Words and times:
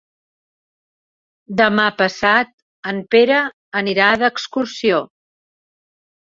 Demà 1.59 1.85
passat 1.99 2.51
en 2.93 3.03
Pere 3.13 3.39
anirà 3.85 4.11
d'excursió. 4.25 5.07